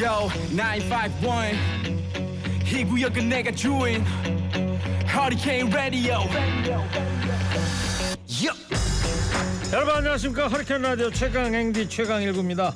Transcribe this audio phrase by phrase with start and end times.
[0.00, 1.58] Yo 951
[2.72, 4.04] 이 구역은 내가 주인.
[5.08, 6.18] Hurricane Radio.
[9.72, 10.48] 여러분 안녕하십니까?
[10.48, 12.74] 허리케인 라디오 최강 행디 최강 일구입니다.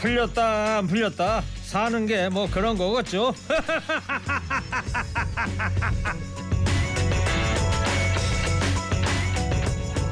[0.00, 1.42] 풀렸다 안 풀렸다.
[1.62, 3.32] 사는 게 뭐 그런 거겠죠?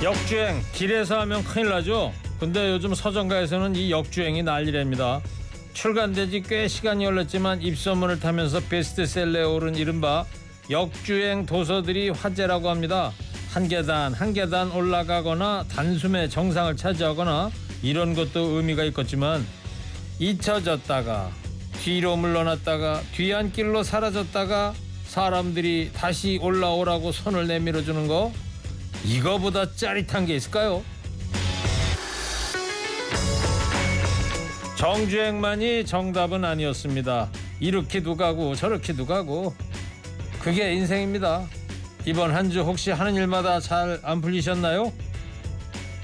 [0.02, 0.62] 역주행.
[0.72, 2.12] 길에서 하면 큰일 나죠?
[2.38, 5.20] 근데 요즘 서점가에서는 이 역주행이 난리랍니다
[5.78, 10.24] 출간된 지 꽤 시간이 흘렀지만 입소문을 타면서 베스트셀러에 오른 이른바
[10.68, 13.12] 역주행 도서들이 화제라고 합니다
[13.52, 19.46] 한 계단 한 계단 올라가거나 단숨에 정상을 차지하거나 이런 것도 의미가 있겠지만
[20.18, 21.30] 잊혀졌다가
[21.84, 28.32] 뒤로 물러났다가 뒤안길로 사라졌다가 사람들이 다시 올라오라고 손을 내밀어 주는 거
[29.04, 30.82] 이거보다 짜릿한 게 있을까요?
[34.78, 37.28] 정주행만이 정답은 아니었습니다.
[37.58, 39.52] 이렇게도 가고 저렇게도 가고
[40.38, 41.44] 그게 인생입니다.
[42.06, 44.92] 이번 한 주 혹시 하는 일마다 잘 안 풀리셨나요?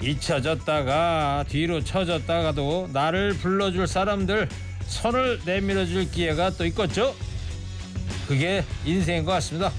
[0.03, 4.49] 잊혀졌다가 뒤로 쳐졌다가도 나를 불러줄 사람들
[4.87, 7.15] 손을 내밀어줄 기회가 또 있겠죠?
[8.27, 9.71] 그게 인생인 것 같습니다.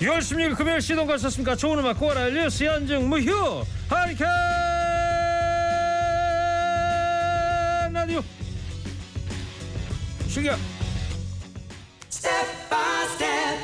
[0.00, 1.54] 6월 16일 금요일 시동 가셨습니까?
[1.54, 4.28] 좋은 음악 꼬라 뉴스 연중 무휴 하리케인
[8.04, 8.20] 라디오
[10.28, 10.58] 출격
[12.10, 13.58] Step by step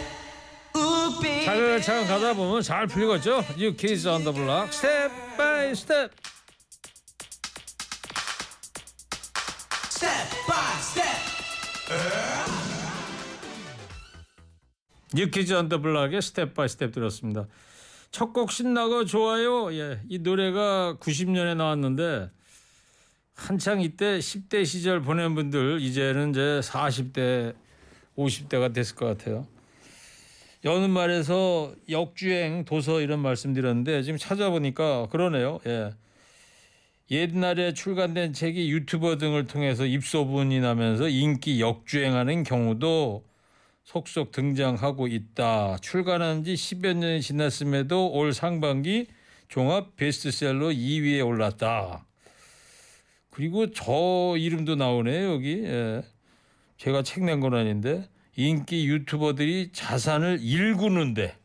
[0.76, 3.44] Ooh baby 차근차근 가다 보면 잘 풀리겠죠?
[3.58, 6.14] You kids on the block step by step
[9.90, 11.20] Step by step
[15.12, 17.46] New Kids on the Block의 Step by Step 들었습니다.
[18.10, 19.70] 첫 곡 신나고 좋아요.
[19.74, 22.30] 예, 이 노래가 90년에 나왔는데
[23.40, 27.54] 한창 이때 10대 시절 보낸 분들 이제는 이제 40대,
[28.18, 29.46] 50대가 됐을 것 같아요.
[30.62, 35.58] 여는 말에서 역주행 도서 이런 말씀드렸는데 지금 찾아보니까 그러네요.
[35.66, 35.94] 예.
[37.10, 43.24] 옛날에 출간된 책이 유튜버 등을 통해서 입소문이 나면서 인기 역주행하는 경우도
[43.84, 45.78] 속속 등장하고 있다.
[45.80, 49.06] 출간한 지 10여 년이 지났음에도 올 상반기
[49.48, 52.04] 종합 베스트셀러 2위에 올랐다.
[53.30, 55.62] 그리고 저 이름도 나오네요, 여기.
[55.64, 56.02] 예.
[56.76, 61.36] 제가 책 낸 건 아닌데 인기 유튜버들이 자산을 일구는데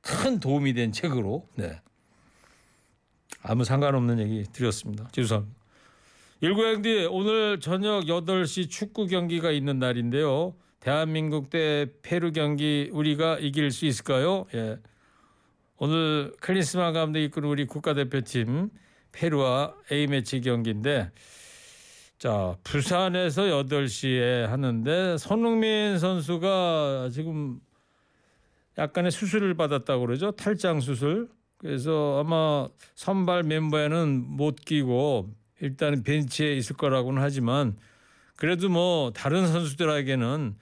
[0.00, 1.80] 큰 도움이 된 책으로 네.
[3.42, 5.08] 아무 상관없는 얘기 드렸습니다.
[5.12, 5.56] 죄송합니다.
[6.40, 10.54] 일구행디 오늘 저녁 8시 축구 경기가 있는 날인데요.
[10.80, 14.46] 대한민국 대 페루 경기 우리가 이길 수 있을까요?
[14.54, 14.78] 예.
[15.76, 18.70] 오늘 클린스만 감독이 이끄는 우리 국가대표팀
[19.12, 21.10] 페루와 A매치 경기인데
[22.18, 27.60] 자, 부산에서 8시에 하는데 손흥민 선수가 지금
[28.76, 30.32] 약간의 수술을 받았다고 그러죠.
[30.32, 31.28] 탈장 수술.
[31.58, 35.30] 그래서 아마 선발 멤버에는 못 끼고
[35.60, 37.76] 일단 벤치에 있을 거라고는 하지만
[38.36, 40.56] 그래도 뭐 다른 선수들에게는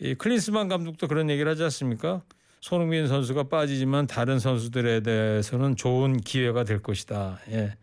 [0.00, 2.22] 이 클린스만 감독도 그런 얘기를 하지 않습니까?
[2.60, 7.38] 손흥민 선수가 빠지지만 다른 선수들에 대해서는 좋은 기회가 될 것이다.
[7.50, 7.74] 예.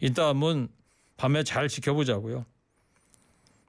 [0.00, 0.68] 이따 한번
[1.16, 2.44] 밤에 잘 지켜보자고요.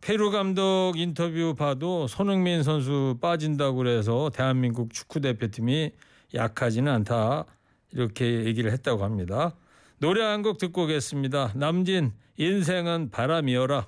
[0.02, 5.92] 페루 감독 인터뷰 봐도 손흥민 선수 빠진다고 그래서 대한민국 축구 대표팀이
[6.34, 7.46] 약하지는 않다
[7.92, 9.56] 이렇게 얘기를 했다고 합니다.
[10.00, 11.54] 노래 한 곡 듣고 오겠습니다.
[11.56, 13.88] 남진 인생은 바람이어라.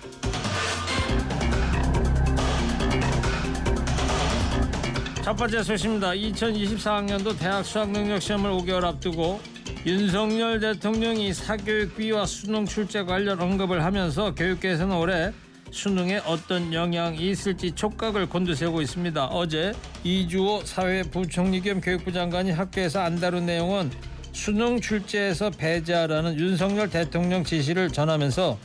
[5.31, 6.09] 첫 번째 소식입니다.
[6.09, 9.39] 2024학년도 대학 수학능력 시험을 5개월 앞두고
[9.85, 15.31] 윤석열 대통령이 사교육비와 수능 출제 관련 언급을 하면서 교육계에서는 올해
[15.71, 19.27] 수능에 어떤 영향이 있을지 촉각을 곤두세우고 있습니다.
[19.27, 19.71] 어제
[20.03, 23.89] 이주호 사회부총리 겸 교육부 장관이 학교에서 안 다룬 내용은
[24.33, 28.59] 수능 출제에서 배제하라는 윤석열 대통령 지시를 전하면서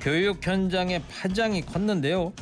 [0.00, 2.32] 교육 현장의 파장이 컸는데요.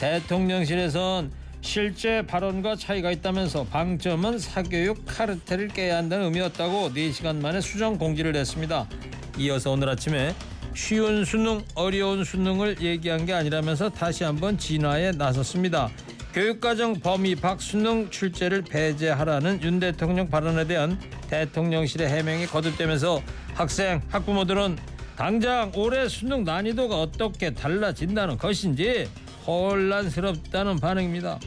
[0.00, 1.37] 대통령실에선
[1.68, 8.88] 실제 발언과 차이가 있다면서 방점은 사교육 카르텔을 깨야 한다는 의미였다고 4시간 만에 수정 공지를 냈습니다.
[9.36, 10.34] 이어서 오늘 아침에
[10.74, 15.90] 쉬운 수능, 어려운 수능을 얘기한 게 아니라면서 다시 한번 진화에 나섰습니다.
[16.32, 20.98] 교육과정 범위 밖 수능 출제를 배제하라는 윤 대통령 발언에 대한
[21.28, 23.20] 대통령실의 해명이 거듭되면서
[23.52, 24.78] 학생, 학부모들은
[25.16, 29.06] 당장 올해 수능 난이도가 어떻게 달라진다는 것인지
[29.46, 31.38] 혼란스럽다는 반응입니다.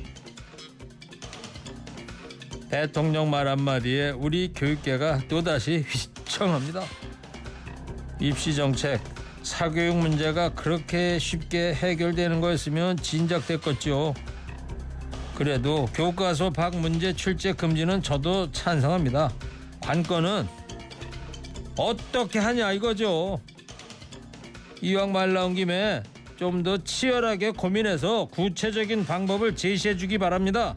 [2.72, 6.82] 대통령 말 한마디에 우리 교육계가 또다시 휘청합니다.
[8.22, 9.02] 입시 정책,
[9.44, 14.14] 사교육 문제가 그렇게 쉽게 해결되는 거였으면 진작됐겠죠.
[15.36, 19.34] 그래도 교과서 밖 문제 출제 금지는 저도 찬성합니다.
[19.82, 20.48] 관건은
[21.76, 23.42] 어떻게 하냐 이거죠.
[24.82, 26.04] 이왕 말 나온 김에
[26.38, 30.74] 좀 더 치열하게 고민해서 구체적인 방법을 제시해 주기 바랍니다.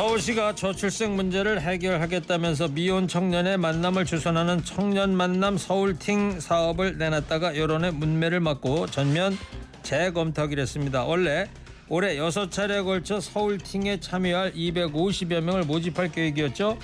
[0.00, 8.40] 서울시가 저출생 문제를 해결하겠다면서 미혼 청년의 만남을 주선하는 청년 만남 서울팅 사업을 내놨다가 여론의 문매를
[8.40, 9.36] 맞고 전면
[9.82, 11.04] 재검토하기로 했습니다.
[11.04, 11.50] 원래
[11.90, 16.78] 올해 여섯 차례에 걸쳐 서울팅에 참여할 250여 명을 모집할 계획이었죠.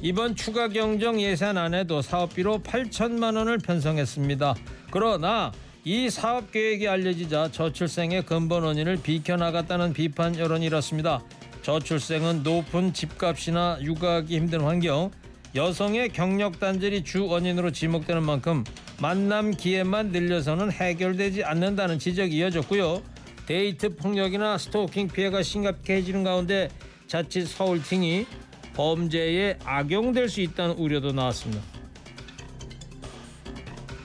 [0.00, 4.54] 이번 추가 경정 예산 안에도 사업비로 8천만 원을 편성했습니다.
[4.90, 5.52] 그러나
[5.84, 11.22] 이 사업 계획이 알려지자 저출생의 근본 원인을 비켜나갔다는 비판 여론이 일었습니다.
[11.62, 15.10] 저출생은 높은 집값이나 육아하기 힘든 환경,
[15.54, 18.64] 여성의 경력 단절이 주 원인으로 지목되는 만큼
[19.00, 23.02] 만남 기회만 늘려서는 해결되지 않는다는 지적이 이어졌고요.
[23.46, 26.68] 데이트 폭력이나 스토킹 피해가 심각해지는 가운데
[27.06, 28.26] 자칫 서울팅이
[28.74, 31.62] 범죄에 악용될 수 있다는 우려도 나왔습니다.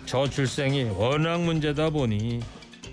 [0.05, 2.41] 저출생이 워낙 문제다 보니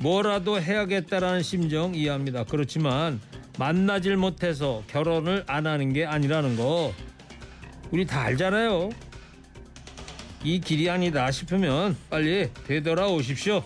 [0.00, 2.44] 뭐라도 해야겠다라는 심정 이해합니다.
[2.44, 3.20] 그렇지만
[3.59, 6.93] 만나질 못해서 결혼을 안 하는 게 아니라는 거
[7.91, 8.91] 우리 다 알잖아요.
[10.43, 13.62] 이 길이 아니다 싶으면 빨리 되돌아오십시오.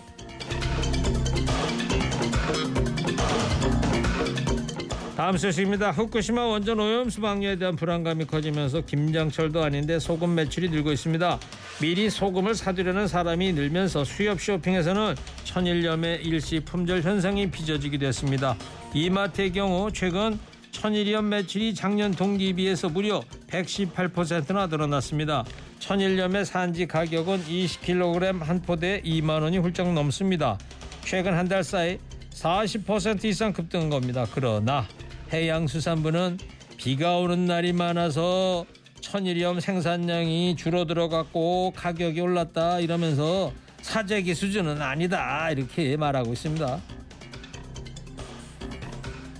[5.29, 5.91] 다음 소식입니다.
[5.91, 11.39] 후쿠시마 원전 오염수 방류에 대한 불안감이 커지면서 김장철도 아닌데 소금 매출이 늘고 있습니다.
[11.79, 18.57] 미리 소금을 사두려는 사람이 늘면서 수협 쇼핑에서는 천일염의 일시 품절 현상이 빚어지기도 했습니다.
[18.95, 20.39] 이마트의 경우 최근
[20.71, 23.21] 천일염 매출이 작년 동기에 비해서 무려
[23.51, 25.45] 118%나 늘어났습니다.
[25.77, 30.57] 천일염의 산지 가격은 20kg 한 포대에 2만 원이 훌쩍 넘습니다.
[31.05, 31.99] 최근 한 달 사이
[32.31, 34.25] 40% 이상 급등한 겁니다.
[34.33, 34.87] 그러나
[35.31, 36.37] 해양수산부는
[36.77, 38.65] 비가 오는 날이 많아서
[39.01, 46.79] 천일염 생산량이 줄어들어갔고 가격이 올랐다 이러면서 사재기 수준은 아니다 이렇게 말하고 있습니다.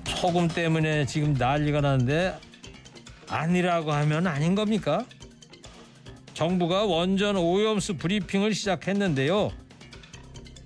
[0.06, 2.38] 소금 때문에 지금 난리가 나는데
[3.30, 5.06] 아니라고 하면 아닌 겁니까?
[6.34, 9.52] 정부가 원전 오염수 브리핑을 시작했는데요.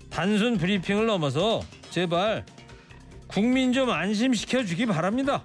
[0.10, 2.46] 단순 브리핑을 넘어서 제발
[3.34, 5.42] 국민 좀 안심시켜 주기 바랍니다.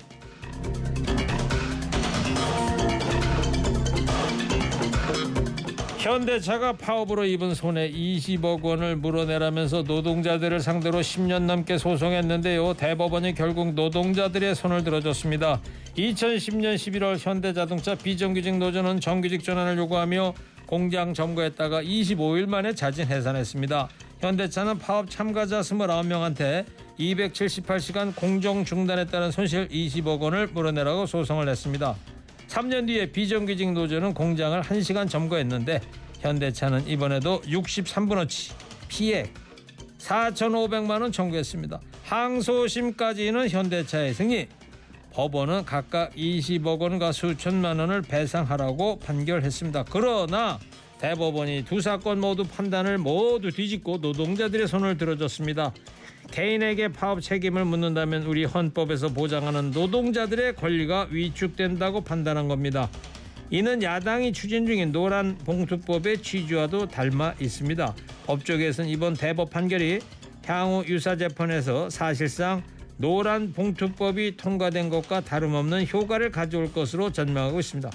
[5.96, 12.74] 현대차가 파업으로 입은 손해 20억 원을 물어내라면서 노동자들을 상대로 10년 넘게 소송했는데요.
[12.74, 15.62] 대법원이 결국 노동자들의 손을 들어줬습니다.
[15.96, 20.34] 2010년 11월 현대자동차 비정규직 노조는 정규직 전환을 요구하며
[20.66, 23.88] 공장 점거했다가 25일 만에 자진 해산했습니다.
[24.20, 26.66] 현대차는 파업 참가자 29명한테
[26.98, 31.94] 278시간 공정 중단했다는 손실 20억 원을 물어내라고 소송을 냈습니다.
[32.48, 35.80] 3년 뒤에 비정규직 노조는 공장을 1시간 점거했는데
[36.20, 38.52] 현대차는 이번에도 63분어치
[38.88, 39.30] 피해
[39.98, 41.80] 4,500만 원 청구했습니다.
[42.04, 44.48] 항소심까지는 현대차의 승리.
[45.12, 49.86] 법원은 각각 20억 원과 수천만 원을 배상하라고 판결했습니다.
[49.90, 50.58] 그러나
[51.00, 55.72] 대법원이 두 사건 모두 판단을 모두 뒤집고 노동자들의 손을 들어줬습니다.
[56.30, 62.88] 개인에게 파업 책임을 묻는다면 우리 헌법에서 보장하는 노동자들의 권리가 위축된다고 판단한 겁니다.
[63.50, 67.94] 이는 야당이 추진 중인 노란 봉투법의 취지와도 닮아 있습니다.
[68.26, 70.00] 법조계에서는 이번 대법 판결이
[70.44, 72.62] 향후 유사 재판에서 사실상
[72.98, 77.90] 노란 봉투법이 통과된 것과 다름없는 효과를 가져올 것으로 전망하고 있습니다.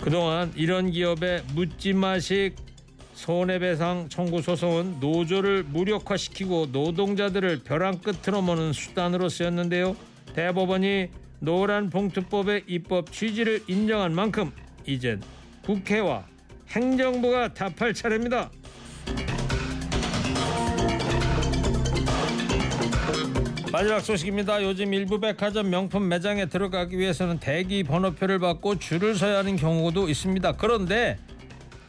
[0.00, 2.67] 그동안 이런 기업의 묻지마식
[3.18, 9.96] 손해배상 청구 소송은 노조를 무력화시키고 노동자들을 벼랑 끝으로 모는 수단으로 쓰였는데요.
[10.34, 11.08] 대법원이
[11.40, 14.52] 노란 봉투법의 입법 취지를 인정한 만큼
[14.86, 15.20] 이젠
[15.64, 16.26] 국회와
[16.68, 18.52] 행정부가 답할 차례입니다.
[23.72, 24.62] 마지막 소식입니다.
[24.62, 30.52] 요즘 일부 백화점 명품 매장에 들어가기 위해서는 대기 번호표를 받고 줄을 서야 하는 경우도 있습니다.
[30.52, 31.18] 그런데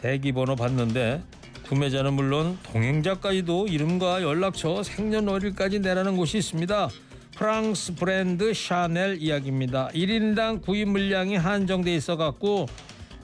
[0.02, 1.22] 대기 번호 받는데
[1.68, 6.90] 구매자는 물론 동행자까지도 이름과 연락처, 생년월일까지 내라는 곳이 있습니다.
[7.36, 9.90] 프랑스 브랜드 샤넬 이야기입니다.
[9.90, 12.66] 1인당 구입 물량이 한정돼 있어 갖고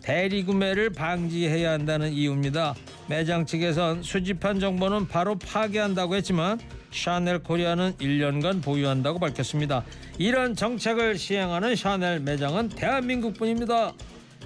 [0.01, 2.75] 대리 구매를 방지해야 한다는 이유입니다.
[3.07, 6.59] 매장 측에선 수집한 정보는 바로 파기한다고 했지만
[6.91, 9.83] 샤넬 코리아는 1년간 보유한다고 밝혔습니다.
[10.17, 13.93] 이런 정책을 시행하는 샤넬 매장은 대한민국뿐입니다.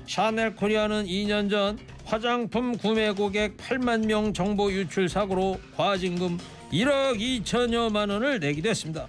[0.09, 6.39] 샤넬 코리아는 2년 전 화장품 구매 고객 8만 명 정보 유출 사고로 과징금
[6.73, 9.07] 1억 2천여만 원을 내기도 했습니다.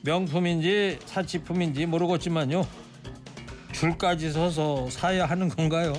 [0.00, 2.66] 명품인지 사치품인지 모르겠지만요.
[3.72, 5.92] 줄까지 서서 사야 하는 건가요?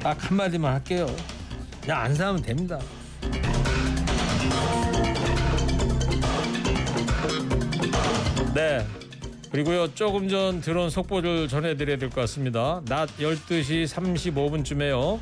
[0.00, 1.06] 딱 한마디만 할게요.
[1.80, 2.80] 그냥 안 사면 됩니다.
[8.52, 9.01] 네.
[9.52, 12.80] 그리고요 조금 전 들어온 속보를 전해드려야 될 것 같습니다.
[12.86, 15.20] 낮 12시 35분쯤에요.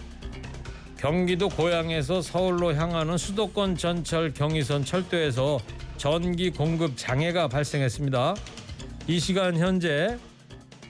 [0.96, 5.58] 경기도 고양에서 서울로 향하는 수도권 전철 경의선 철도에서
[5.96, 8.37] 전기 공급 장애가 발생했습니다.
[9.08, 10.16] 이 시간 현재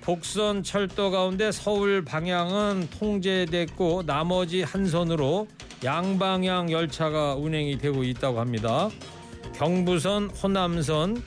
[0.03, 5.47] 복선 철도 가운데 서울 방향은 통제됐고 나머지 한 선으로
[5.83, 8.91] 양방향 열차가 운행이 되고 있다고 합니다.
[9.55, 11.23] 경부선, 호남선,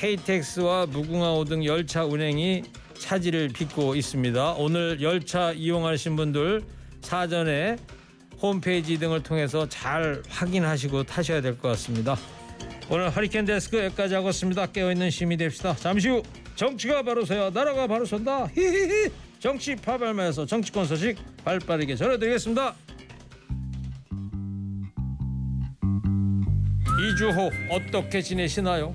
[0.00, 2.62] KTX와 무궁화호 등 열차 운행이
[2.98, 4.52] 차질을 빚고 있습니다.
[4.54, 6.62] 오늘 열차 이용하신 분들
[7.00, 7.76] 사전에
[8.40, 12.16] 홈페이지 등을 통해서 잘 확인하시고 타셔야 될 것 같습니다.
[12.90, 14.66] 오늘 허리케인 데스크 여기까지 하겠습니다.
[14.66, 15.74] 깨어있는 시민이 됩시다.
[15.76, 16.22] 잠시 후
[16.54, 18.46] 정치가 바로 서야 나라가 바로 선다.
[18.48, 22.74] 히히히 정치 파발마에서 정치권 소식 발빠르게 전해드리겠습니다.
[27.14, 28.94] 이주호 어떻게 지내시나요?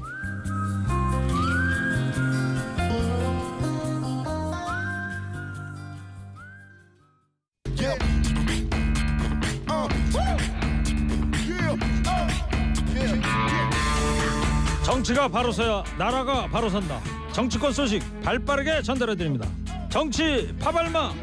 [15.22, 17.00] 정치가 바로 서야 나라가 바로 선다.
[17.32, 19.48] 정치권 소식 발빠르게 전달해 드립니다.
[19.90, 21.14] 정치 파발마.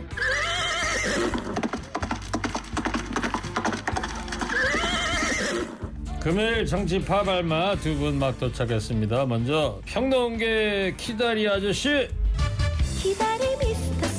[6.21, 9.27] 금요일 정치 파발마 두 분 막 도착했습니다.
[9.27, 12.09] 먼저 평론계 키다리 아저씨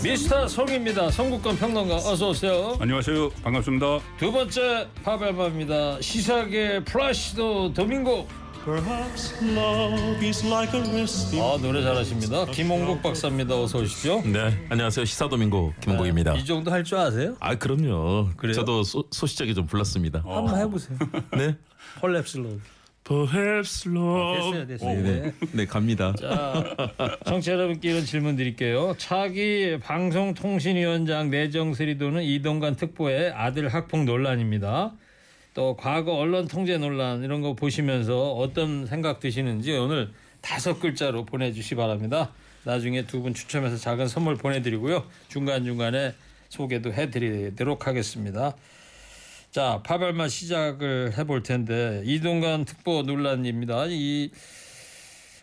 [0.01, 1.11] 미스터 송입니다.
[1.11, 2.77] 송국권 평론가 어서 오세요.
[2.79, 3.29] 안녕하세요.
[3.43, 3.99] 반갑습니다.
[4.17, 6.01] 두 번째 파발마입니다.
[6.01, 8.27] 시사계 플라시도 도밍고.
[8.73, 12.45] Perhaps love is like a resting 아 노래 잘하십니다.
[12.45, 13.59] 김홍국 박사입니다.
[13.59, 14.21] 어서 오십시오.
[14.21, 15.05] 네, 안녕하세요.
[15.05, 16.35] 시사도민고 김홍국입니다.
[16.35, 17.35] 이 정도 할 줄 아세요?
[17.39, 18.29] 아, 그럼요.
[18.37, 18.53] 그래요?
[18.53, 20.21] 저도 소, 소시적에 좀 불렀습니다.
[20.23, 20.99] 한번 해보세요.
[21.35, 21.57] 네.
[21.99, 22.59] 폴랩슬로.
[23.05, 25.01] Perhaps 됐어요, love 됐어요.
[25.01, 26.13] 네, 네, 갑니다.
[26.19, 26.63] 자,
[27.25, 28.93] 청취자 여러분께 이런 질문 드릴게요.
[28.99, 34.93] 차기 방송통신위원장 내정설이도는 이동관 특보의 아들 학폭 논란입니다.
[35.59, 41.71] 또 과거 언론 통제 논란 이런 거 보시면서 어떤 생각 드시는지 오늘 다섯 글자로 보내주시
[41.71, 42.31] 기 바랍니다.
[42.63, 45.03] 나중에 두 분 추첨해서 작은 선물 보내드리고요.
[45.27, 46.13] 중간중간에
[46.47, 48.55] 소개도 해드리도록 하겠습니다.
[49.51, 53.87] 자, 파발마 시작을 해볼 텐데 이동관 특보 논란입니다.
[53.89, 54.31] 이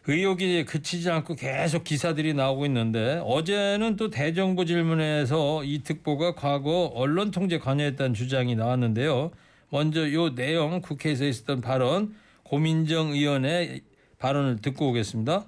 [0.06, 7.30] 의혹이 그치지 않고 계속 기사들이 나오고 있는데 어제는 또 대정부 질문에서 이 특보가 과거 언론
[7.30, 9.30] 통제 관여했다는 주장이 나왔는데요.
[9.70, 13.82] 먼저 요 내용 국회에서 있었던 발언 고민정 의원의
[14.18, 15.46] 발언을 듣고 오겠습니다.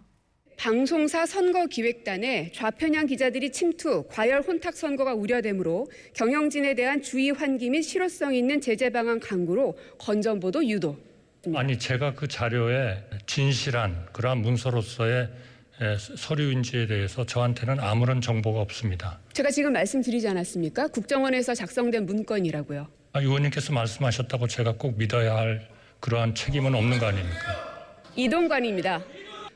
[0.56, 8.34] 방송사 선거기획단에 좌편향 기자들이 침투, 과열 혼탁 선거가 우려되므로 경영진에 대한 주의 환기 및 실효성
[8.34, 10.98] 있는 제재 방안 강구로 건전보도 유도.
[11.54, 12.96] 아니 제가 그 자료에
[13.26, 15.28] 진실한 그러한 문서로서의
[15.80, 19.20] 에, 서류인지에 대해서 저한테는 아무런 정보가 없습니다.
[19.32, 20.88] 제가 지금 말씀드리지 않았습니까?
[20.88, 22.98] 국정원에서 작성된 문건이라고요.
[23.18, 27.96] 아, 의원님께서 말씀하셨다고 제가 꼭 믿어야 할 그러한 책임은 없는 거 아닙니까?
[28.14, 29.02] 이동관입니다.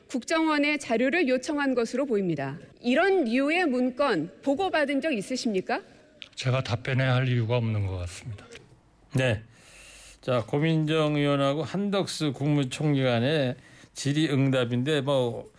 [0.09, 2.57] 국정원에 자료를 요청한 것으로 보입니다.
[2.81, 5.79] 이런 류의 문건 보고받은 적 있으십니까?
[6.35, 8.45] 제가 답변해야 할 이유가 없는 것 같습니다.
[9.13, 9.41] 네.
[10.19, 13.55] 자, 고민정 의원하고 한덕수 국무총리 간의
[13.93, 15.52] 질의응답인데 뭐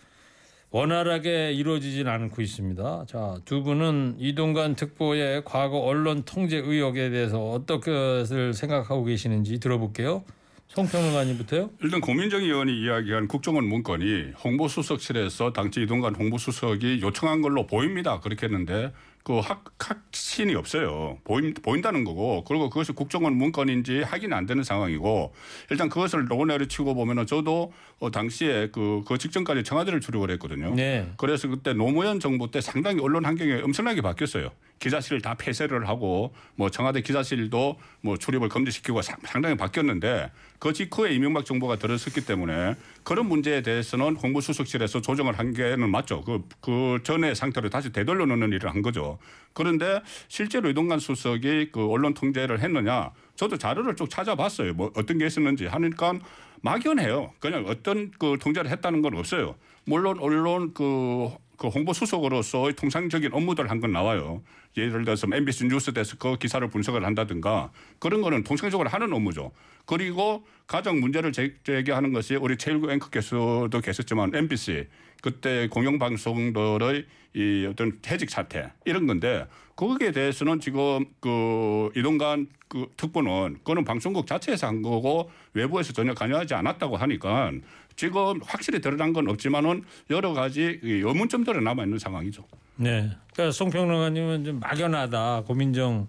[0.75, 3.05] 원활하게 이루어지진 않고 있습니다.
[3.07, 10.25] 자, 두 분은 이동관 특보의 과거 언론 통제 의혹에 대해서 어떻게 생각하고 계시는지 들어볼게요.
[10.67, 11.69] 송평론가님부터요.
[11.81, 18.19] 일단 고민정 의원이 이야기한 국정원 문건이 홍보수석실에서 당시 이동관 홍보수석이 요청한 걸로 보입니다.
[18.19, 18.91] 그렇게 했는데
[19.25, 21.17] 그 확, 확신이 없어요.
[21.23, 25.33] 보인, 보인다는 거고 그리고 그것이 국정원 문건인지 확인이 안 되는 상황이고
[25.71, 30.75] 일단 그것을 논외로 치고 보면은 저도 어, 당시에 그, 그 직전까지 청와대를 출입을 했거든요.
[30.75, 31.11] 네.
[31.17, 34.51] 그래서 그때 노무현 정부 때 상당히 언론 환경이 엄청나게 바뀌었어요.
[34.79, 41.13] 기자실을 다 폐쇄를 하고 뭐 청와대 기자실도 뭐 출입을 금지시키고 상- 상당히 바뀌었는데 그 직후에
[41.13, 46.21] 이명박 정부가 들어섰기 때문에 그런 문제에 대해서는 홍보수석실에서 조정을 한 게는 맞죠.
[46.21, 49.17] 그, 그 전의 상태로 다시 되돌려 놓는 일을 한 거죠.
[49.53, 54.73] 그런데 실제로 이동관 수석이 그 언론 통제를 했느냐 저도 자료를 쭉 찾아봤어요.
[54.73, 56.13] 뭐 어떤 게 있었는지 하니까
[56.61, 57.33] 막연해요.
[57.39, 59.55] 그냥 어떤 그 통제를 했다는 건 없어요.
[59.85, 64.41] 물론 언론 그, 그 홍보 수석으로서의 통상적인 업무들 한 건 나와요.
[64.77, 69.51] 예를 들어서 MBC 뉴스 데스크 기사를 분석을 한다든가 그런 거는 통상적으로 하는 업무죠.
[69.85, 74.87] 그리고 가장 문제를 제- 제기하는 것이 우리 최일구 앵커께서도 계셨지만 MBC
[75.21, 79.45] 그때 공영방송들의 이 어떤 퇴직 사태 이런 건데
[79.75, 86.53] 거기에 대해서는 지금 그 이동관 그 특보는 그거는 방송국 자체에서 한 거고 외부에서 전혀 관여하지
[86.53, 87.51] 않았다고 하니까
[87.95, 92.43] 지금 확실히 드러난 건 없지만은 여러 가지 이 의문점들은 남아 있는 상황이죠.
[92.77, 93.09] 네.
[93.33, 95.43] 그러니까 송평론가님은 좀 막연하다.
[95.45, 96.07] 고민정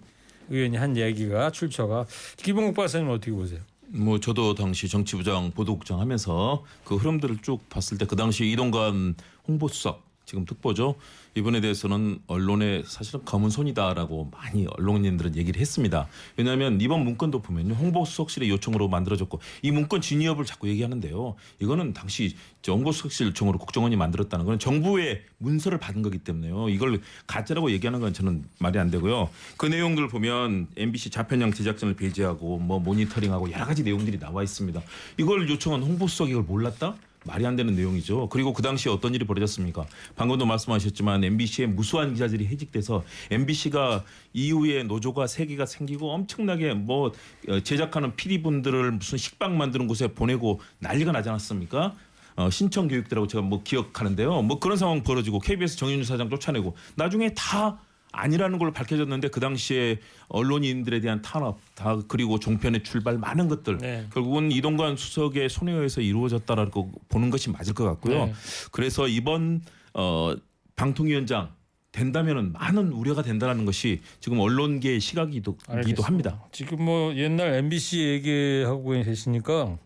[0.49, 2.05] 의원이 한 얘기가 출처가
[2.37, 3.59] 김봉국 박사님 어떻게 보세요?
[3.89, 9.15] 뭐 저도 당시 정치부장 보도국장 하면서 그 흐름들을 쭉 봤을 때 그 당시 이동관
[9.47, 10.95] 홍보수석 지금 특보죠.
[11.35, 16.07] 이번에 대해서는 언론의 사실은 검은 손이다라고 많이 언론인들은 얘기를 했습니다.
[16.35, 17.73] 왜냐하면 이번 문건도 보면요.
[17.75, 21.35] 홍보수석실의 요청으로 만들어졌고 이 문건 진위업을 자꾸 얘기하는데요.
[21.61, 26.67] 이거는 당시 저 홍보수석실 요청으로 국정원이 만들었다는 건 정부의 문서를 받은 거기 때문에요.
[26.67, 29.29] 이걸 가짜라고 얘기하는 건 저는 말이 안 되고요.
[29.55, 34.81] 그 내용들 보면 MBC 자편형 제작진을 배제하고 뭐 모니터링하고 여러 가지 내용들이 나와 있습니다.
[35.19, 36.97] 이걸 요청한 홍보수석이 이걸 몰랐다?
[37.27, 38.29] 말이 안 되는 내용이죠.
[38.29, 39.85] 그리고 그 당시에 어떤 일이 벌어졌습니까?
[40.15, 44.03] 방금도 말씀하셨지만 MBC의 무수한 기자들이 해직돼서 MBC가
[44.33, 47.11] 이후에 노조가 세 개가 생기고 엄청나게 뭐
[47.49, 51.93] 어, 제작하는 PD분들을 무슨 식빵 만드는 곳에 보내고 난리가 나지 않았습니까?
[52.37, 54.43] 어, 신청 교육들하고 제가 뭐 기억하는데요.
[54.43, 57.79] 뭐 그런 상황 벌어지고 KBS 정윤주 사장 쫓아내고 나중에 다
[58.17, 64.07] 아니라는 걸로 밝혀졌는데 그 당시에 언론인들에 대한 탄압 다 그리고 종편의 출발 많은 것들 네.
[64.13, 68.25] 결국은 이동관 수석의 손에 의해서 이루어졌다라고 보는 것이 맞을 것 같고요.
[68.25, 68.33] 네.
[68.71, 69.61] 그래서 이번
[69.93, 70.35] 어
[70.75, 71.49] 방통위원장
[71.91, 75.57] 된다면은 많은 우려가 된다라는 것이 지금 언론계의 시각이기도.
[76.03, 76.43] 합니다.
[76.51, 79.77] 지금 뭐 옛날 MBC 얘기하고 계시니까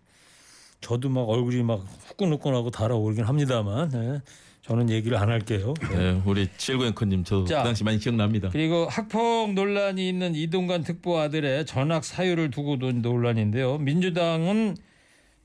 [0.82, 4.22] 저도 막 얼굴이 막 후끈후끈하고 달아오르긴 합니다만 네.
[4.62, 5.74] 저는 얘기를 안 할게요.
[5.90, 5.98] 네.
[5.98, 7.64] 네, 우리 칠구 앵커님 저그 자.
[7.64, 8.50] 당시 많이 기억납니다.
[8.52, 13.80] 그리고 학폭 논란이 있는 이동관 특보 아들의 전학 사유를 두고도 논란인데요.
[13.80, 14.78] 민주당은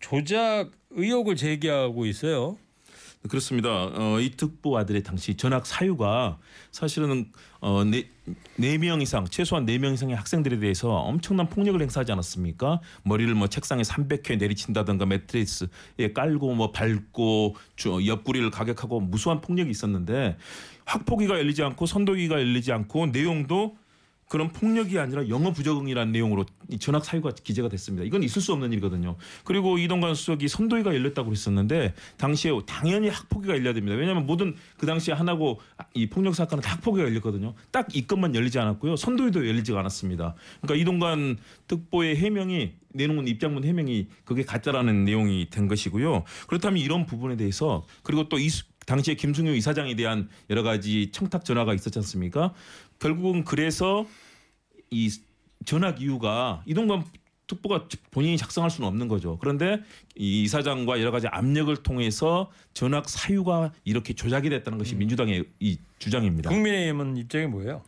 [0.00, 2.58] 조작 의혹을 제기하고 있어요.
[3.28, 3.68] 그렇습니다.
[3.70, 6.38] 어, 이 특보 아들의 당시 전학 사유가
[6.70, 8.04] 사실은 어, 네,
[8.56, 12.80] 네명 이상 최소한 네 명 이상의 학생들에 대해서 엄청난 폭력을 행사하지 않았습니까?
[13.04, 20.36] 머리를 뭐 책상에 300회 내리친다든가 매트리스에 깔고 뭐 밟고 주, 옆구리를 가격하고 무수한 폭력이 있었는데
[20.84, 23.76] 학폭위가 열리지 않고 선도위가 열리지 않고 내용도
[24.28, 28.04] 그런 폭력이 아니라 영어 부적응이라는 내용으로 이 전학 사유가 기재가 됐습니다.
[28.04, 29.16] 이건 있을 수 없는 일이거든요.
[29.44, 33.96] 그리고 이동관 수석이 선도위가 열렸다고 그랬었는데 당시에 당연히 학폭위가 열려야 됩니다.
[33.96, 35.60] 왜냐하면 모든 그 당시에 하나고
[35.94, 37.54] 이 폭력 사건은 다 학폭위가 열렸거든요.
[37.70, 38.96] 딱 이 건만 열리지 않았고요.
[38.96, 40.34] 선도위도 열리지가 않았습니다.
[40.60, 46.24] 그러니까 이동관 특보의 해명이 내놓은 입장문 해명이 그게 가짜라는 내용이 된 것이고요.
[46.48, 48.48] 그렇다면 이런 부분에 대해서 그리고 또 이
[48.86, 52.54] 당시에 김승효 이사장에 대한 여러 가지 청탁 전화가 있었지 않습니까?
[52.98, 54.06] 결국은 그래서
[54.90, 55.10] 이
[55.64, 57.04] 전학 이유가 이동관
[57.46, 59.38] 특보가 본인이 작성할 수는 없는 거죠.
[59.38, 59.80] 그런데
[60.16, 66.50] 이 이사장과 여러 가지 압력을 통해서 전학 사유가 이렇게 조작이 됐다는 것이 민주당의 이 주장입니다.
[66.50, 67.82] 국민의힘은 입장이 뭐예요?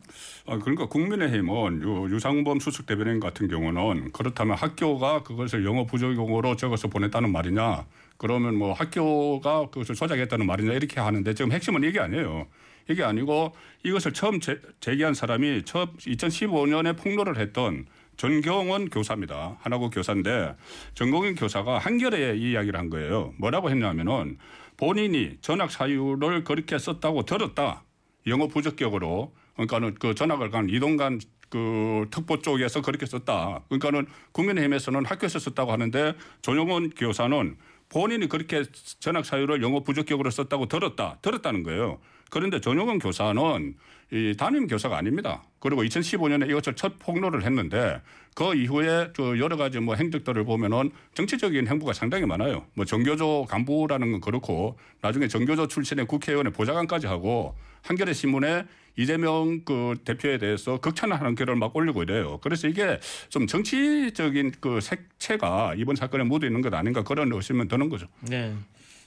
[0.47, 6.87] 아, 그러니까 국민의힘은 요 유상범 수석 대변인 같은 경우는 그렇다면 학교가 그것을 영어 부적용으로 적어서
[6.87, 7.85] 보냈다는 말이냐
[8.17, 12.47] 그러면 뭐 학교가 그것을 조작했다는 말이냐 이렇게 하는데 지금 핵심은 이게 아니에요.
[12.89, 17.85] 이게 아니고 이것을 처음 제, 제기한 사람이 처음 2015년에 폭로를 했던
[18.17, 19.57] 전경원 교사입니다.
[19.61, 20.55] 하나고 교사인데
[20.95, 23.33] 전경원 교사가 한겨레에 이 이야기를 한 거예요.
[23.37, 24.37] 뭐라고 했냐면은
[24.75, 27.83] 본인이 전학 사유를 그렇게 썼다고 들었다.
[28.27, 33.63] 영어 부적격으로 그러니까는 그 전학을 간 이동관 그 특보 쪽에서 그렇게 썼다.
[33.69, 37.57] 그러니까는 국민의힘에서는 학교에서 썼다고 하는데 조영원 교사는
[37.89, 38.63] 본인이 그렇게
[38.99, 41.17] 전학 사유를 영어 부적격으로 썼다고 들었다.
[41.21, 41.99] 들었다는 거예요.
[42.29, 43.75] 그런데 전용원 교사는
[44.11, 45.43] 이 담임 교사가 아닙니다.
[45.59, 48.01] 그리고 2015년에 이것을 첫 폭로를 했는데
[48.33, 52.65] 그 이후에 그 여러 가지 뭐 행적들을 보면은 정치적인 행보가 상당히 많아요.
[52.73, 58.65] 뭐 정교조 간부라는 건 그렇고 나중에 정교조 출신의 국회의원의 보좌관까지 하고 한겨레 신문에
[58.97, 62.39] 이재명 그 대표에 대해서 극찬하는 글을 막 올리고 이래요.
[62.41, 67.89] 그래서 이게 좀 정치적인 그 색채가 이번 사건에 묻어 있는 것 아닌가 그런 의심은 드는
[67.89, 68.07] 거죠.
[68.21, 68.53] 네.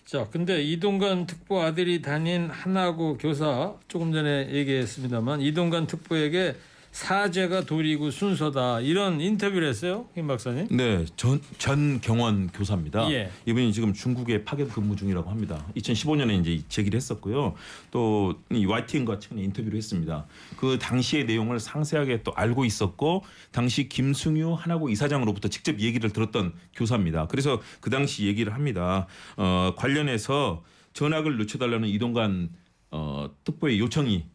[0.05, 6.57] 자, 근데 이동관 특보 아들이 다닌 하나고 교사 조금 전에 얘기했습니다만 이동관 특보에게
[6.93, 10.69] 사죄가 도리고 순서다 이런 인터뷰를 했어요, 김 박사님.
[10.71, 13.11] 네, 전 전 경원 교사입니다.
[13.11, 13.31] 예.
[13.47, 15.65] 이분이 지금 중국에 파견 근무 중이라고 합니다.
[15.77, 17.55] 2015년에 이제 제기를 했었고요.
[17.91, 20.27] 또이 YTN과 최근에 인터뷰를 했습니다.
[20.59, 27.27] 그 당시의 내용을 상세하게 또 알고 있었고 당시 김승유 하나고 이사장으로부터 직접 얘기를 들었던 교사입니다.
[27.29, 29.07] 그래서 그 당시 얘기를 합니다.
[29.37, 32.51] 어, 관련해서 전학을 늦춰달라는 이동관
[32.91, 34.27] 어, 특보의 요청이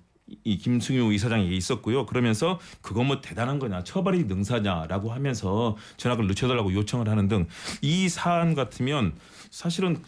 [0.43, 2.05] 이 김승유 이사장에게 있었고요.
[2.05, 7.47] 그러면서 그거 뭐 대단한 거냐, 처벌이 능사냐라고 하면서 전학을 늦춰달라고 요청을 하는 등
[7.81, 9.13] 이 사안 같으면
[9.49, 10.01] 사실은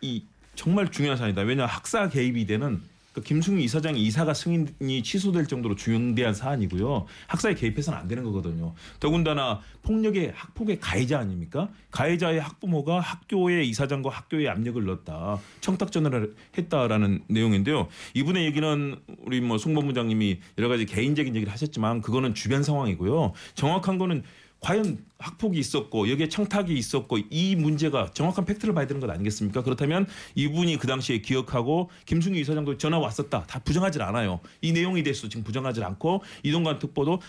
[0.00, 1.42] 이 정말 중요한 사안이다.
[1.42, 2.80] 왜냐 학사 개입이 되는
[3.14, 7.06] 그 김승유 이사장의 이사가 승인이 취소될 정도로 중대한 사안이고요.
[7.28, 8.74] 학사에 개입해서는 안 되는 거거든요.
[8.98, 11.68] 더군다나 폭력의 학폭의 가해자 아닙니까?
[11.92, 15.38] 가해자의 학부모가 학교의 이사장과 학교에 압력을 넣었다.
[15.60, 17.86] 청탁 전화를 했다라는 내용인데요.
[18.14, 23.32] 이분의 얘기는 우리 뭐 송본부장님이 여러 가지 개인적인 얘기를 하셨지만 그거는 주변 상황이고요.
[23.54, 24.24] 정확한 거는
[24.64, 29.62] 과연 학폭이 있었고 여기에 청탁이 있었고 이 문제가 정확한 팩트를 봐야 되는 것 아니겠습니까?
[29.62, 33.44] 그렇다면 이분이 그 당시에 기억하고 김승규 이사장도 전화 왔었다.
[33.46, 34.40] 다 부정하지 않아요.
[34.62, 37.20] 이 내용에 대해서 지금 부정하지 않고 이동관 특보도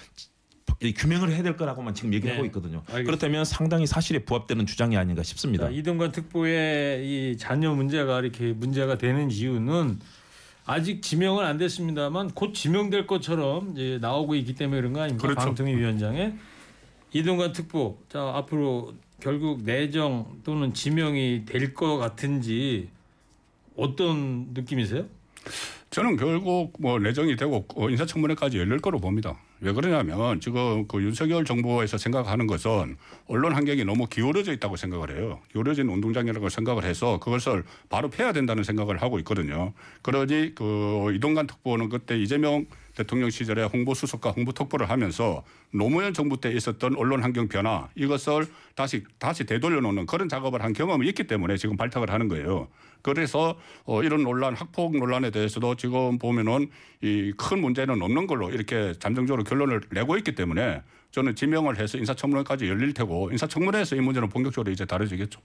[0.82, 2.78] 이 규명을 해야 될 거라고만 지금 얘기를 네, 하고 있거든요.
[2.88, 3.06] 알겠습니다.
[3.06, 5.65] 그렇다면 상당히 사실에 부합되는 주장이 아닌가 싶습니다.
[5.65, 10.00] 자, 이동관 특보의 이 자녀 문제가 이렇게 문제가 되는 이유는
[10.65, 15.28] 아직 지명은 안 됐습니다만 곧 지명될 것처럼 나오고 있기 때문에 그런 거 아닙니까?
[15.28, 15.45] 그렇죠.
[15.45, 16.34] 방통위 위원장에
[17.12, 22.89] 이동관 특보 자 앞으로 결국 내정 또는 지명이 될 것 같은지
[23.78, 25.06] 어떤 느낌이세요?
[25.89, 29.38] 저는 결국 뭐 내정이 되고 어, 인사청문회까지 열릴 거로 봅니다.
[29.62, 35.39] 왜 그러냐면 지금 그 윤석열 정부에서 생각하는 것은 언론 환경이 너무 기울어져 있다고 생각을 해요.
[35.52, 39.72] 기울어진 운동장이라고 생각을 해서 그것을 바로 패야 된다는 생각을 하고 있거든요.
[40.02, 42.65] 그러니 그 이동관 특보는 그때 이재명
[42.96, 49.46] 대통령 시절에 홍보수석과 홍보특보를 하면서 노무현 정부 때 있었던 언론 환경 변화 이것을 다시 다시
[49.46, 52.68] 되돌려 놓는 그런 작업을 한 경험이 있기 때문에 지금 발탁을 하는 거예요.
[53.02, 56.70] 그래서 어 이런 논란 학폭 논란에 대해서도 지금 보면은
[57.02, 60.82] 이 큰 문제는 없는 걸로 이렇게 잠정적으로 결론을 내고 있기 때문에
[61.12, 65.40] 저는 지명을 해서 인사청문회까지 열릴 테고 인사청문회에서 이 문제는 본격적으로 이제 다뤄지겠죠.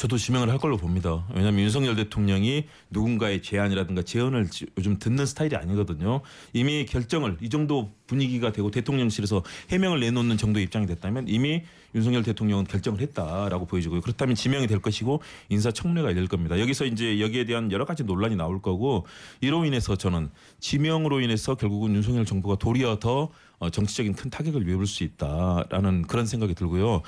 [0.00, 1.26] 저도 지명을 할 걸로 봅니다.
[1.34, 6.22] 왜냐하면 윤석열 대통령이 누군가의 제안이라든가 제언을 지- 요즘 듣는 스타일이 아니거든요.
[6.54, 12.64] 이미 결정을 이 정도 분위기가 되고 대통령실에서 해명을 내놓는 정도의 입장이 됐다면 이미 윤석열 대통령은
[12.64, 14.00] 결정을 했다라고 보여지고요.
[14.00, 16.58] 그렇다면 지명이 될 것이고 인사청문회가 열릴 겁니다.
[16.58, 19.06] 여기서 이제 여기에 대한 여러 가지 논란이 나올 거고
[19.42, 24.86] 이로 인해서 저는 지명으로 인해서 결국은 윤석열 정부가 도리어 더 어, 정치적인 큰 타격을 입을
[24.86, 27.02] 수 있다라는 그런 생각이 들고요.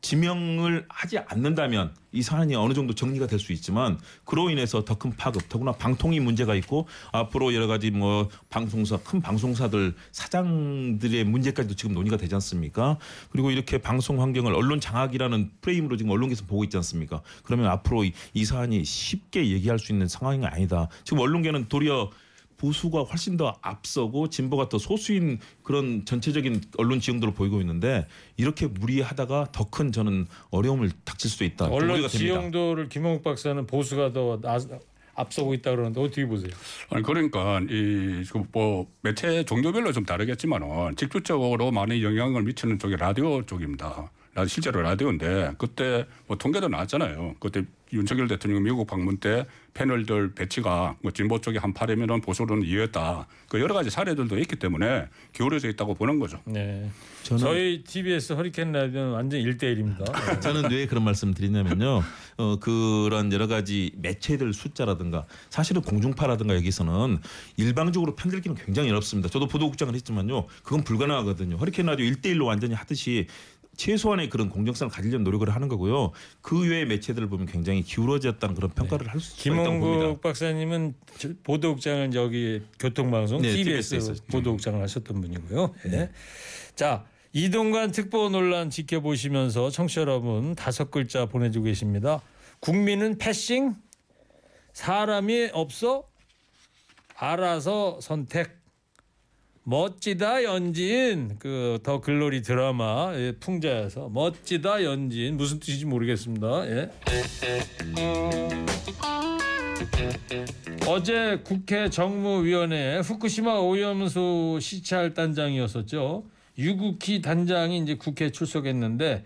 [0.00, 5.14] 지명을 하지 않는다면 이 사안이 어느 정도 정리가 될 수 있지만 그로 인해서 더 큰
[5.16, 11.94] 파급, 더구나 방통위 문제가 있고 앞으로 여러 가지 뭐 방송사 큰 방송사들 사장들의 문제까지도 지금
[11.94, 12.98] 논의가 되지 않습니까?
[13.30, 17.22] 그리고 이렇게 방송 환경을 언론 장악이라는 프레임으로 지금 언론계에서 보고 있지 않습니까?
[17.44, 20.88] 그러면 앞으로 이, 이 사안이 쉽게 얘기할 수 있는 상황이 아니다.
[21.04, 22.10] 지금 언론계는 도리어
[22.58, 29.52] 보수가 훨씬 더 앞서고 진보가 더 소수인 그런 전체적인 언론 지형들을 보이고 있는데 이렇게 무리하다가
[29.52, 31.66] 더 큰 저는 어려움을 닥칠 수도 있다.
[31.66, 32.08] 좀 언론.
[32.08, 34.58] 지형도를 김홍욱 박사는 보수가 더 나,
[35.14, 36.50] 앞서고 있다 그러는데 어떻게 보세요?
[36.90, 44.10] 아니 그러니까 이뭐 매체 종교별로 좀 다르겠지만은 직접적으로 많이 영향을 미치는 쪽이 라디오 쪽입니다.
[44.38, 47.34] 라- 실제로 라디오인데 그때 뭐 통계도 나왔잖아요.
[47.40, 53.24] 그때 윤석열 대통령 미국 방문 때 패널들 배치가 뭐 진보 쪽이 한 8이면은 보수로는 2였다.
[53.48, 56.38] 그 여러 가지 사례들도 있기 때문에 기울어져 있다고 보는 거죠.
[56.44, 56.90] 네.
[57.22, 60.04] 저는 저희 TBS 허리케인 라디오는 완전 1대1입니다.
[60.42, 62.02] 저는 왜 그런 말씀 드리냐면요.
[62.36, 67.18] 어, 그런 여러 가지 매체들 숫자라든가 사실은 공중파라든가 여기서는
[67.56, 69.30] 일방적으로 편들기는 굉장히 어렵습니다.
[69.30, 70.46] 저도 보도국장을 했지만요.
[70.62, 71.56] 그건 불가능하거든요.
[71.56, 73.26] 허리케인 라디오 1대1로 완전히 하듯이
[73.82, 76.10] 최소한의 그런 공정성을 가지려는 노력을 하는 거고요.
[76.42, 79.86] 그 외의 매체들을 보면 굉장히 기울어졌다는 그런 평가를 할수 있다고 봅니다.
[79.86, 84.24] 김홍국 박사님은 저- 보도국장을 저기 교통방송 네, TBS TBS.
[84.26, 85.74] 보도국장을 하셨던 분이고요.
[85.86, 86.10] 네.
[86.74, 92.20] 자 이동관 특보 논란 지켜보시면서 청취자 여러분 다섯 글자 보내주고 계십니다.
[92.58, 93.76] 국민은 패싱
[94.72, 96.02] 사람이 없어
[97.14, 98.57] 알아서 선택
[99.72, 106.66] 멋지다 연진 그 더 글로리 드라마 예, 풍자에서 멋지다 연진 무슨 뜻인지 모르겠습니다.
[106.70, 106.90] 예.
[110.86, 116.24] 어제 국회 정무위원회 후쿠시마 오염수 시찰 단장이었었죠.
[116.56, 119.24] 유국희 단장이 이제 국회 출석했는데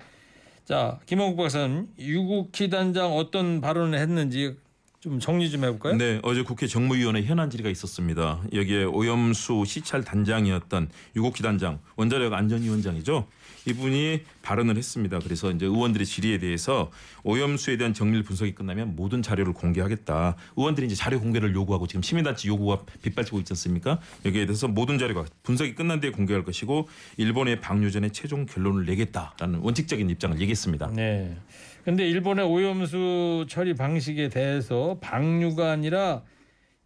[0.64, 4.56] 자 김홍국 박사님 유국희 단장 어떤 발언을 했는지
[5.02, 5.96] 좀 정리 좀 해볼까요?
[5.96, 8.40] 네, 어제 국회 정무위원회 현안 질의가 있었습니다.
[8.52, 13.26] 여기에 오염수 시찰 단장이었던 유국희 단장, 원자력 안전위원장이죠.
[13.66, 15.18] 이분이 발언을 했습니다.
[15.18, 16.92] 그래서 이제 의원들의 질의에 대해서
[17.24, 20.36] 오염수에 대한 정밀 분석이 끝나면 모든 자료를 공개하겠다.
[20.54, 23.98] 의원들이 이제 자료 공개를 요구하고 지금 시민단체 요구가 빗발치고 있지 않습니까?
[24.24, 29.58] 여기에 대해서 모든 자료가 분석이 끝난 뒤에 공개할 것이고 일본의 방류 전에 최종 결론을 내겠다라는
[29.62, 30.92] 원칙적인 입장을 얘기했습니다.
[30.94, 31.36] 네.
[31.84, 36.22] 근데 일본의 오염수 처리 방식에 대해서 방류가 아니라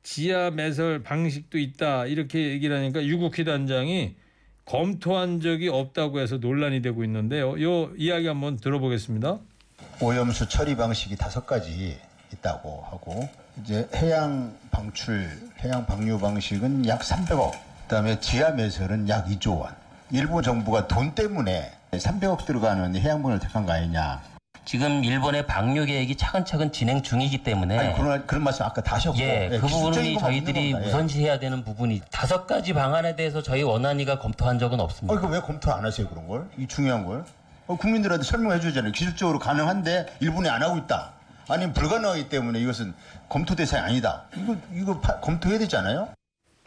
[0.02, 4.14] 지하 매설 방식도 있다 이렇게 얘기를 하니까 유국희 단장이
[4.64, 7.60] 검토한 적이 없다고 해서 논란이 되고 있는데요.
[7.62, 9.38] 요 이야기 한번 들어보겠습니다.
[10.00, 11.96] 오염수 처리 방식이 다섯 가지
[12.32, 13.28] 있다고 하고
[13.60, 15.28] 이제 해양 방출,
[15.60, 17.52] 해양 방류 방식은 약 300억.
[17.82, 19.74] 그다음에 지하 매설은 약 2조 원.
[20.10, 24.35] 일본 정부가 돈 때문에 300억 들어가는 해양분을 택한 거 아니냐.
[24.66, 29.16] 지금 일본의 방류 계획이 차근차근 진행 중이기 때문에 아니, 그런, 그런 말씀 아까 다 하셨고.
[29.20, 30.72] 예, 예, 그 부분이 저희들이.
[30.72, 30.88] 예.
[30.88, 35.14] 우선시해야 되는 부분이 다섯 가지 방안에 대해서 저희 원안위가 검토한 적은 어, 없습니다.
[35.16, 36.48] 이거 왜 검토 안 하세요, 그런 걸?
[36.58, 37.24] 이 중요한 걸?
[37.68, 38.90] 어, 국민들한테 설명해 주잖아요.
[38.90, 41.12] 기술적으로 가능한데 일본이 안 하고 있다.
[41.48, 42.92] 아니면 불가능하기 때문에 이것은
[43.28, 44.24] 검토 대상이 아니다.
[44.36, 46.08] 이거, 이거 파- 검토해야 되지 않아요?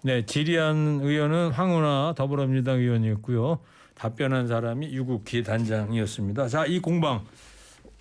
[0.03, 3.59] 네, 질의한 의원은 황운하 더불어민주당 의원이었고요.
[3.93, 6.47] 답변한 사람이 유국희 단장이었습니다.
[6.47, 7.25] 자, 이 공방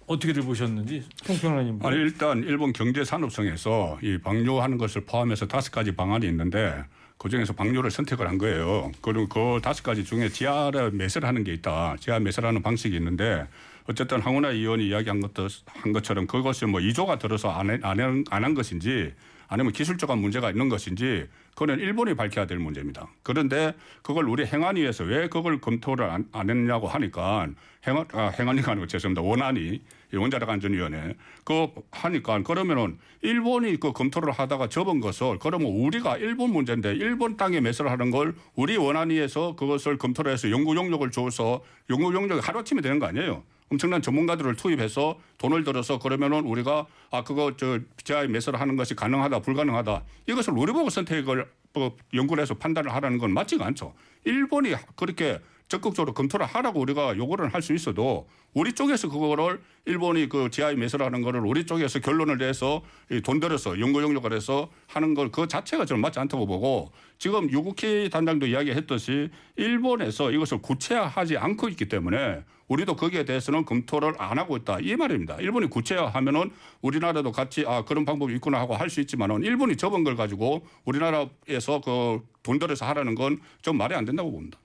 [0.08, 1.78] 어떻게들 보셨는지 총평라님.
[1.82, 6.82] 아니 일단 일본 경제 산업성에서 이 방류하는 것을 포함해서 다섯 가지 방안이 있는데
[7.18, 8.90] 그 중에서 방류를 선택을 한 거예요.
[9.02, 11.96] 그리고 그 다섯 가지 중에 지하를 매설하는 게 있다.
[12.00, 13.46] 지하 매설하는 방식이 있는데
[13.88, 19.14] 어쨌든 황운하 의원이 이야기한 것도 한 것처럼 그것이 뭐 이조가 들어서 안한 안한 것인지
[19.48, 23.08] 아니면 기술적인 문제가 있는 것인지 그거는 일본이 밝혀야 될 문제입니다.
[23.22, 23.72] 그런데
[24.02, 27.48] 그걸 우리 행안위에서 왜 그걸 검토를 안, 안 했냐고 하니까
[27.86, 29.22] 행안 아, 행안위가 아니고 죄송합니다.
[29.22, 29.80] 원안위
[30.12, 36.52] 이 원자력 안전위원회 그거 하니까 그러면은 일본이 그 검토를 하다가 접은 것을 그러면 우리가 일본
[36.52, 42.40] 문제인데 일본 땅에 매설하는 걸 우리 원안위에서 그것을 검토를 해서 연구 용역을 줘서 연구 용역이
[42.40, 43.42] 하루아침에 되는 거 아니에요.
[43.70, 49.40] 엄청난 전문가들을 투입해서 돈을 들여서 그러면은 우리가 아 그거 저 지하에 매설을 하는 것이 가능하다
[49.40, 53.94] 불가능하다 이것을 우리 보고 선택을 뭐 연구를 해서 판단을 하라는 건 맞지가 않죠.
[54.24, 60.48] 일본이 그렇게 적극적으로 검토를 하라고 우리가 요구를 할 수 있어도 우리 쪽에서 그거를 일본이 그
[60.48, 65.46] 지하에 매설하는 거를 우리 쪽에서 결론을 내서 이돈 들여서 연구 용역을 해서 하는 걸 그
[65.46, 72.42] 자체가 저는 맞지 않다고 보고 지금 유국희 단장도 이야기했듯이 일본에서 이것을 구체화하지 않고 있기 때문에
[72.68, 75.36] 우리도 거기에 대해서는 검토를 안 하고 있다 이 말입니다.
[75.40, 76.50] 일본이 구체화하면은
[76.82, 81.80] 우리나라도 같이 아 그런 방법이 있구나 하고 할 수 있지만은 일본이 접은 걸 가지고 우리나라에서
[81.80, 84.58] 그 돈 들여서 하라는 건 좀 말이 안 된다고 봅니다.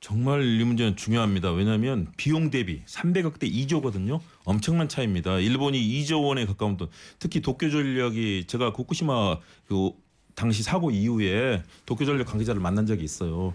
[0.00, 1.52] 정말 이 문제는 중요합니다.
[1.52, 4.20] 왜냐하면 비용 대비 300억 대 2조거든요.
[4.44, 5.38] 엄청난 차이입니다.
[5.38, 6.88] 일본이 2조 원에 가까운 돈.
[7.18, 9.90] 특히 도쿄 전력이 제가 후쿠시마 그
[10.34, 13.54] 당시 사고 이후에 도쿄 전력 관계자를 만난 적이 있어요.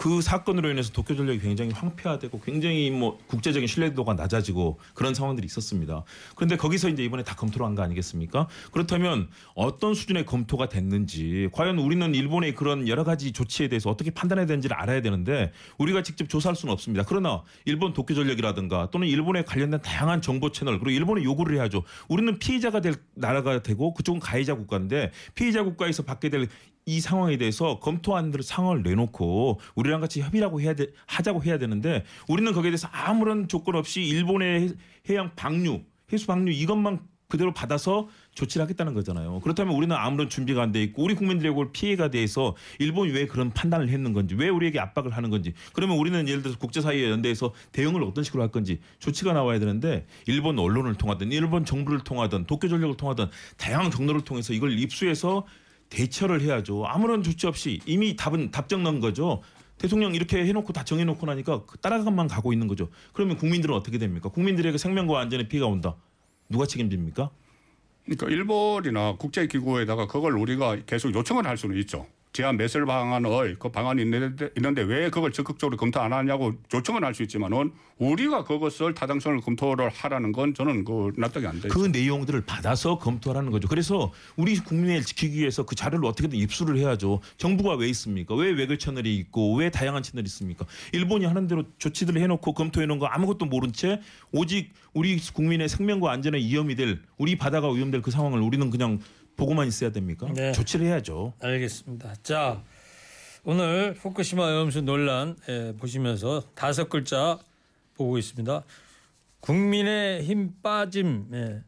[0.00, 6.04] 그 사건으로 인해서 도쿄 전력이 굉장히 황폐화되고 굉장히 뭐 국제적인 신뢰도가 낮아지고 그런 상황들이 있었습니다.
[6.36, 8.48] 그런데 거기서 이제 이번에 다 검토를 한 거 아니겠습니까?
[8.72, 14.46] 그렇다면 어떤 수준의 검토가 됐는지 과연 우리는 일본의 그런 여러 가지 조치에 대해서 어떻게 판단해야
[14.46, 17.04] 되는지를 알아야 되는데 우리가 직접 조사할 수는 없습니다.
[17.06, 21.82] 그러나 일본 도쿄 전력이라든가 또는 일본에 관련된 다양한 정보 채널 그리고 일본에 요구를 해야죠.
[22.08, 26.48] 우리는 피해자가 될 나라가 되고 그쪽은 가해자 국가인데 피해자 국가에서 받게 될
[26.90, 32.52] 이 상황에 대해서 검토한 상황을 내놓고 우리랑 같이 협의라고 해야 돼, 하자고 해야 되는데 우리는
[32.52, 34.74] 거기에 대해서 아무런 조건 없이 일본의 해-
[35.08, 36.98] 해양 방류, 해수 방류 이것만
[37.28, 39.38] 그대로 받아서 조치를 하겠다는 거잖아요.
[39.38, 43.50] 그렇다면 우리는 아무런 준비가 안 돼 있고 우리 국민들에게 올 피해가 대해서 일본이 왜 그런
[43.50, 48.02] 판단을 했는 건지 왜 우리에게 압박을 하는 건지 그러면 우리는 예를 들어서 국제사회 연대에서 대응을
[48.02, 52.96] 어떤 식으로 할 건지 조치가 나와야 되는데 일본 언론을 통하든 일본 정부를 통하든 도쿄 전력을
[52.96, 53.26] 통하든
[53.58, 55.46] 다양한 경로를 통해서 이걸 입수해서
[55.90, 56.86] 대처를 해야죠.
[56.86, 59.42] 아무런 조치 없이 이미 답은 답정 난 거죠.
[59.76, 62.88] 대통령 이렇게 해놓고 다 정해놓고 나니까 그 따라가만 가고 있는 거죠.
[63.12, 64.28] 그러면 국민들은 어떻게 됩니까?
[64.28, 65.96] 국민들에게 생명과 안전에 피해가 온다.
[66.48, 67.30] 누가 책임집니까?
[68.04, 72.06] 그러니까 일본이나 국제기구에다가 그걸 우리가 계속 요청을 할 수는 있죠.
[72.32, 77.10] 지하 매설 방안을 그 방안이 있는데, 있는데 왜 그걸 적극적으로 검토 안 하냐고 요청은 할
[77.10, 81.72] 수 있지만은 우리가 그것을 타당성을 검토를 하라는 건 저는 그 납득이 안 돼요.
[81.72, 83.66] 그 내용들을 받아서 검토하라는 거죠.
[83.66, 87.20] 그래서 우리 국민을 지키기 위해서 그 자료를 어떻게든 입수를 해야죠.
[87.36, 88.36] 정부가 왜 있습니까?
[88.36, 90.66] 왜 외교 채널이 있고 왜 다양한 채널이 있습니까?
[90.92, 96.12] 일본이 하는 대로 조치들을 해놓고 검토해 놓은 거 아무것도 모른 채 오직 우리 국민의 생명과
[96.12, 99.00] 안전에 위험이 될 우리 바다가 위험될 그 상황을 우리는 그냥
[99.40, 100.28] 보고만 있어야 됩니까?
[100.34, 100.52] 네.
[100.52, 101.32] 조치를 해야죠.
[101.40, 102.14] 알겠습니다.
[102.22, 102.62] 자
[103.42, 107.38] 오늘 후쿠시마 오염수 논란 예, 보시면서 다섯 글자
[107.96, 108.62] 보고 있습니다.
[109.40, 111.28] 국민의 힘 빠짐.
[111.32, 111.62] 예.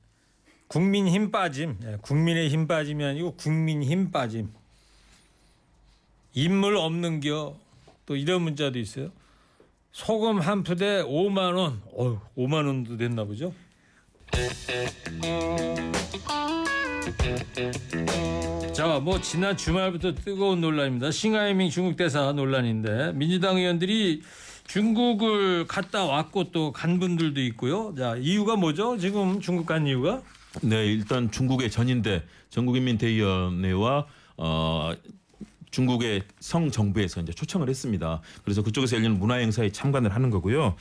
[0.68, 1.78] 국민 힘 빠짐.
[1.84, 4.50] 예, 국민의 힘 빠짐이 아니고 국민 힘 빠짐.
[6.34, 7.56] 인물 없는 겨.
[8.04, 9.10] 또 이런 문자도 있어요.
[9.92, 11.80] 소금 한 푸대 5만 원.
[11.94, 13.54] 어, 5만 원도 됐나 보죠?
[18.72, 21.10] 자, 뭐 지난 주말부터 뜨거운 논란입니다.
[21.10, 24.22] 싱하이밍 중국 대사 논란인데 민주당 의원들이
[24.66, 27.94] 중국을 갔다 왔고 또 간 분들도 있고요.
[27.96, 28.96] 자, 이유가 뭐죠?
[28.98, 30.22] 지금 중국 간 이유가?
[30.62, 34.06] 네, 일단 중국의 전인대 전국인민대의원회와
[34.38, 34.92] 어
[35.72, 38.20] 중국의 성 정부에서 이제 초청을 했습니다.
[38.44, 40.76] 그래서 그쪽에서 열리는 문화 행사에 참관을 하는 거고요.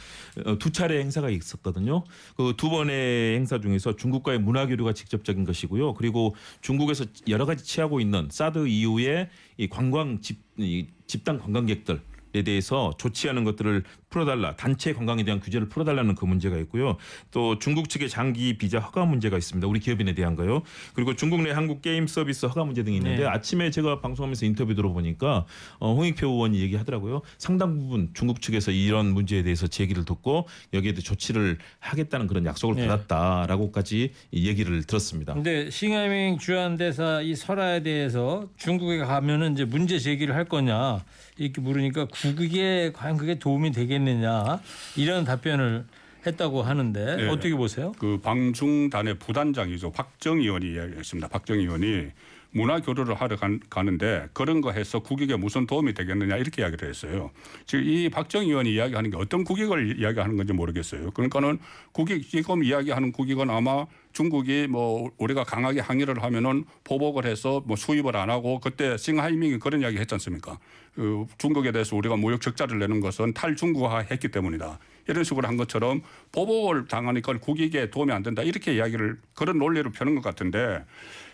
[0.46, 2.04] 어, 두 차례 행사가 있었거든요.
[2.38, 5.96] 그 두 번의 행사 중에서 중국과의 문화 교류가 직접적인 것이고요.
[5.96, 12.02] 그리고 중국에서 여러 가지 취하고 있는 사드 이후에 이 관광 집 이 집단 관광객들
[12.34, 16.98] 에 대해서 조치하는 것들을 풀어달라 단체 관광에 대한 규제를 풀어달라는 그 문제가 있고요.
[17.32, 19.68] 또 중국 측의 장기 비자 허가 문제가 있습니다.
[19.68, 20.62] 우리 기업인에 대한 거요.
[20.94, 23.28] 그리고 중국 내 한국 게임 서비스 허가 문제 등이 있는데 네.
[23.28, 25.46] 아침에 제가 방송하면서 인터뷰 들어보니까
[25.80, 27.22] 어, 홍익표 의원이 얘기하더라고요.
[27.38, 32.76] 상당 부분 중국 측에서 이런 문제에 대해서 제기를 듣고 여기에 대해 조치를 하겠다는 그런 약속을
[32.76, 32.88] 네.
[32.88, 35.34] 받았다라고까지 이 얘기를 들었습니다.
[35.34, 41.00] 근데 싱하이밍 주한 대사 이 설화에 대해서 중국에 가면은 이제 문제 제기를 할 거냐
[41.38, 44.60] 이렇게 물으니까 국익에 과연 그게 도움이 되겠 느냐
[44.96, 45.86] 이런 답변을
[46.26, 47.28] 했다고 하는데 네.
[47.30, 47.94] 어떻게 보세요?
[47.98, 49.92] 그 방중단의 부단장이죠.
[49.92, 51.28] 박정 의원이 이야기했습니다.
[51.30, 52.10] 박정 의원이
[52.54, 57.32] 문화 교류를 하러 간- 가는데 그런 거 해서 국익에 무슨 도움이 되겠느냐 이렇게 이야기를 했어요.
[57.66, 61.12] 지금 이 박정 의원이 이야기하는 게 어떤 국익을 이야기하는 건지 모르겠어요.
[61.12, 61.60] 그러니까는
[61.94, 68.18] 국익 지금 이야기하는 국익은 아마 중국이 뭐 우리가 강하게 항의를 하면은 보복을 해서 뭐 수입을
[68.18, 70.60] 안 하고 그때 싱하이밍이 그런 이야기 했지 않습니까?
[70.96, 74.80] 그 중국에 대해서 우리가 무역 적자를 내는 것은 탈중국화 했기 때문이다.
[75.08, 76.02] 이런 식으로 한 것처럼
[76.32, 78.44] 보복을 당하니까 국익에 도움이 안 된다.
[78.44, 80.84] 이렇게 이야기를 그런 논리를 펴는 것 같은데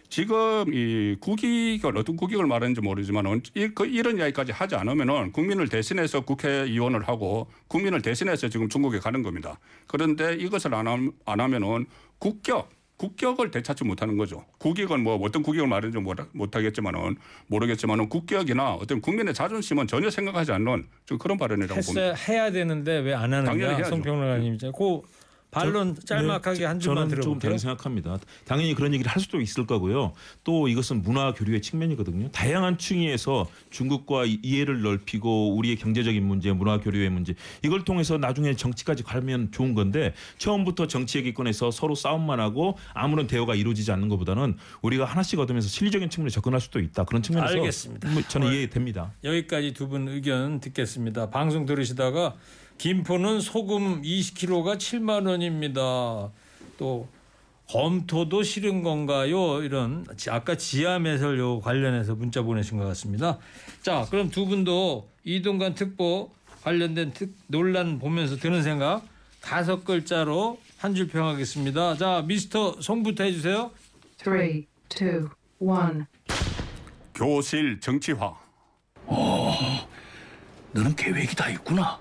[0.10, 6.22] 지금 이 국익을 어떤 국익을 말하는지 모르지만 이, 그 이런 이야기까지 하지 않으면은 국민을 대신해서
[6.22, 9.60] 국회의원을 하고 국민을 대신해서 지금 중국에 가는 겁니다.
[9.86, 11.88] 그런데 이것을 안 하면은
[12.20, 14.44] 국격 국격을 되찾지 못하는 거죠.
[14.58, 16.00] 국익은 뭐 어떤 국익을 말하는지
[16.34, 17.16] 못하겠지만은
[17.48, 22.02] 모르겠지만은 국격이나 어떤 국민의 자존심은 전혀 생각하지 않는 좀 그런 발언이라고 봅니다.
[22.02, 23.84] 했어야 해야 되는데 왜안 해야죠.
[23.90, 25.02] 송평론가님 이제 그
[25.52, 27.40] 반론 짤막하게 네, 한 저- 줄만 저는 조금 들어볼게요.
[27.40, 28.20] 다르게 생각합니다.
[28.46, 30.12] 당연히 그런 얘기를 할 수도 있을 거고요.
[30.44, 32.30] 또 이것은 문화 교류의 측면이거든요.
[32.32, 37.34] 다양한 층위에서 중국과 이- 이해를 넓히고 우리의 경제적인 문제, 문화 교류의 문제
[37.64, 43.56] 이걸 통해서 나중에 정치까지 가면 좋은 건데 처음부터 정치 얘기권에서 서로 싸움만 하고 아무런 대화가
[43.56, 47.06] 이루어지지 않는 것보다는 우리가 하나씩 얻으면서 실리적인 측면에 접근할 수도 있다.
[47.06, 48.10] 그런 측면에서 알겠습니다.
[48.10, 49.14] 뭐 저는 이해됩니다.
[49.24, 51.30] 여기까지 두 분 의견 듣겠습니다.
[51.30, 52.36] 방송 들으시다가
[52.78, 56.30] 김포는 소금 20kg가 7만 원입니다.
[56.78, 57.08] 또
[57.70, 59.62] 검토도 싫은 건가요?
[59.64, 63.40] 이런 지- 아까 지하 매설료 관련해서 문자 보내신 것 같습니다.
[63.82, 66.32] 자, 그럼 두 분도 이동관 특보
[66.64, 69.06] 관련된 특, 논란 보면서 드는 생각
[69.42, 71.98] 다섯 글자로 한 줄 평하겠습니다.
[71.98, 73.72] 자, 미스터 송부터 해주세요.
[74.18, 76.04] Three, two, one.
[77.16, 78.36] 교실 정치화.
[80.74, 82.00] 너는 계획이 다 있구나.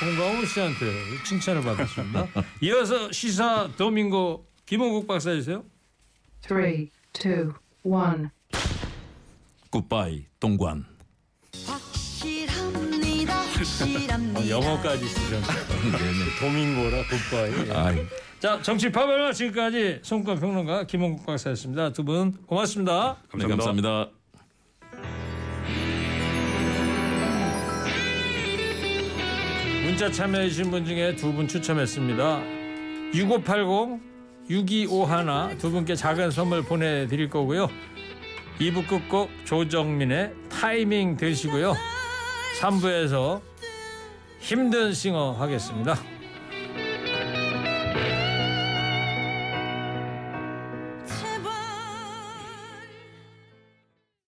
[0.00, 0.92] 송강호 씨한테
[1.24, 2.26] 칭찬을 받았습니다.
[2.62, 5.64] 이어서 시사 도민고 김홍국 박사 해주세요.
[6.42, 7.52] Three, two,
[7.84, 8.28] one.
[9.70, 10.84] 굿바이 동관.
[11.66, 13.34] 확실합니다.
[13.34, 14.40] 확실합니다.
[14.40, 15.46] 어, 영어까지 쓰셨네요.
[16.40, 17.70] 도민고라 굿바이.
[17.70, 18.06] 아이.
[18.40, 21.92] 자 정치 파벌 지금까지 송권 평론가 김홍국 박사였습니다.
[21.92, 23.16] 두 분 고맙습니다.
[23.34, 24.10] 네, 감사합니다.
[29.94, 32.40] 문자 참여해 주신 분 중에 두 분 추첨했습니다.
[33.14, 34.00] 6580
[34.50, 37.70] 6251 두 분께 작은 선물 보내드릴 거고요.
[38.58, 41.74] 2부 끝곡 조정민의 타이밍 되시고요.
[42.60, 43.40] 3부에서
[44.40, 45.94] 힘든 싱어 하겠습니다.